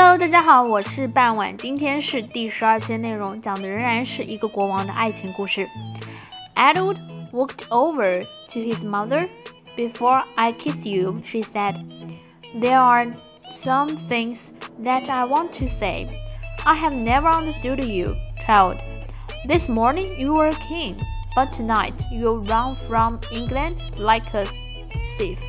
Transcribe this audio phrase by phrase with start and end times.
[0.00, 1.56] Hello，大家好，我是半晚。
[1.56, 5.68] 今天是第十二期内容，讲的仍然是一个国王的爱情故事。
[6.54, 6.96] Edward
[7.32, 9.28] walked over to his mother.
[9.76, 11.76] Before I kiss you, she said,
[12.58, 13.12] there are
[13.50, 14.50] some things
[14.82, 16.08] that I want to say.
[16.64, 18.78] I have never understood you, child.
[19.46, 20.96] This morning you were a king,
[21.36, 24.46] but tonight you run from England like a
[25.18, 25.40] thief.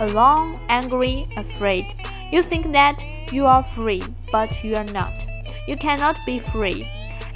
[0.00, 1.86] Alone, angry, afraid.
[2.32, 5.27] You think that You are free, but you are not.
[5.67, 6.89] You cannot be free.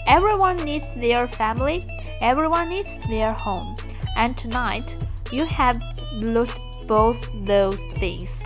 [0.08, 1.84] Everyone needs their family,
[2.22, 3.76] everyone needs their home.
[4.16, 4.98] And tonight,
[5.32, 5.80] you have
[6.14, 8.44] lost both those things.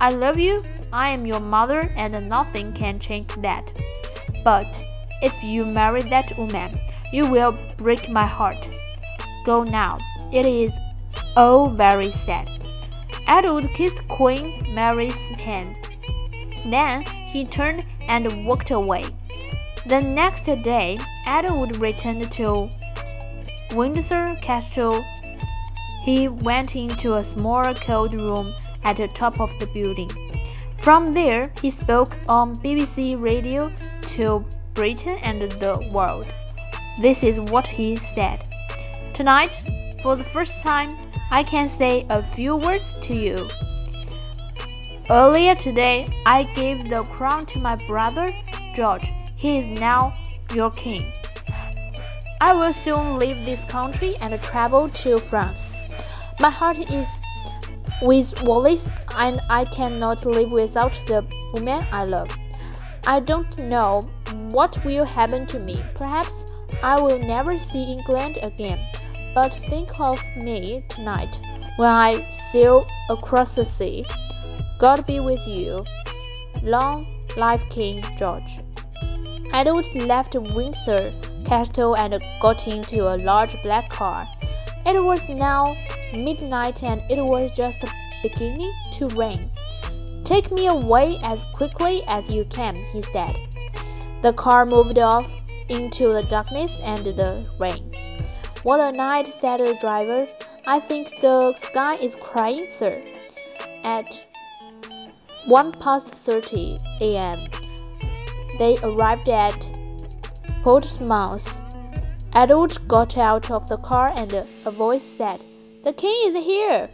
[0.00, 0.60] I love you,
[0.92, 3.72] I am your mother, and nothing can change that.
[4.44, 4.82] But
[5.22, 6.78] if you marry that woman,
[7.12, 8.70] you will break my heart.
[9.44, 9.98] Go now.
[10.32, 10.72] It is
[11.36, 12.48] all very sad.
[13.26, 15.78] Edward kissed Queen Mary's hand.
[16.64, 19.04] Then he turned and walked away.
[19.86, 22.68] The next day, Edward returned to
[23.74, 25.04] Windsor Castle.
[26.02, 30.10] He went into a small cold room at the top of the building.
[30.78, 33.72] From there, he spoke on BBC radio
[34.16, 34.44] to
[34.74, 36.34] Britain and the world.
[37.00, 38.48] This is what he said.
[39.14, 39.64] Tonight,
[40.02, 40.90] for the first time,
[41.30, 43.46] I can say a few words to you.
[45.12, 48.26] Earlier today, I gave the crown to my brother
[48.74, 49.12] George.
[49.36, 50.16] He is now
[50.54, 51.12] your king.
[52.40, 55.76] I will soon leave this country and travel to France.
[56.40, 57.06] My heart is
[58.00, 62.30] with Wallis, and I cannot live without the woman I love.
[63.06, 64.00] I don't know
[64.52, 65.84] what will happen to me.
[65.94, 66.46] Perhaps
[66.82, 68.80] I will never see England again.
[69.34, 71.38] But think of me tonight
[71.76, 74.06] when I sail across the sea.
[74.82, 75.84] God be with you.
[76.60, 78.62] Long life King George.
[79.52, 81.14] Edward left Windsor
[81.44, 84.26] Castle and got into a large black car.
[84.84, 85.76] It was now
[86.16, 87.84] midnight and it was just
[88.24, 89.52] beginning to rain.
[90.24, 93.36] Take me away as quickly as you can, he said.
[94.22, 95.30] The car moved off
[95.68, 97.92] into the darkness and the rain.
[98.64, 100.26] What a night, said the driver.
[100.66, 103.00] I think the sky is crying, sir.
[103.84, 104.26] At
[105.46, 107.48] one past thirty a.m.,
[108.58, 109.78] they arrived at
[110.62, 111.62] Portsmouth.
[112.34, 115.44] Edward got out of the car and a voice said,
[115.84, 116.88] The king is here.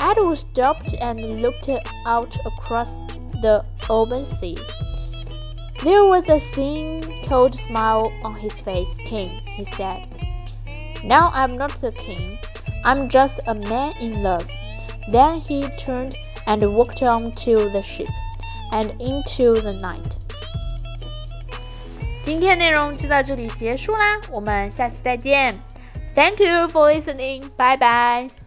[0.00, 1.68] Edward stopped and looked
[2.06, 2.90] out across
[3.42, 4.56] the open sea.
[5.82, 8.96] There was a thin, cold smile on his face.
[9.04, 10.08] King, he said.
[11.04, 12.38] Now I'm not the king.
[12.84, 14.48] I'm just a man in love.
[15.10, 18.09] Then he turned and walked on to the ship
[18.71, 20.17] and into the night.
[22.21, 25.59] 今天内容就到这里结束啦，我们下期再见。
[26.13, 27.49] Thank you for listening.
[27.55, 28.42] Bye bye.